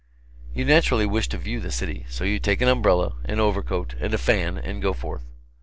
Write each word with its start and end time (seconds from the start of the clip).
You 0.55 0.65
naturally 0.65 1.05
wish 1.05 1.27
to 1.27 1.37
view 1.37 1.59
the 1.59 1.71
city; 1.71 2.07
so 2.09 2.23
you 2.23 2.39
take 2.39 2.59
an 2.59 2.67
umbrella, 2.67 3.17
an 3.25 3.39
overcoat, 3.39 3.93
and 3.99 4.15
a 4.15 4.17
fan, 4.17 4.57
and 4.57 4.81
go 4.81 4.93
forth. 4.93 5.23